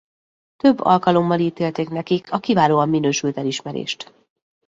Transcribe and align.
Több 0.55 0.79
alkalommal 0.79 1.39
ítélték 1.39 1.89
nekik 1.89 2.31
a 2.31 2.39
Kiválóan 2.39 2.89
Minősült 2.89 3.37
elismerést. 3.37 4.13